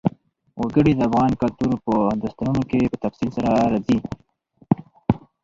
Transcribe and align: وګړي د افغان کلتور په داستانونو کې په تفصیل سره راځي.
وګړي 0.61 0.91
د 0.95 1.01
افغان 1.09 1.31
کلتور 1.41 1.71
په 1.85 1.93
داستانونو 2.21 2.61
کې 2.69 2.91
په 2.91 2.97
تفصیل 3.03 3.29
سره 3.37 3.49
راځي. 3.71 3.99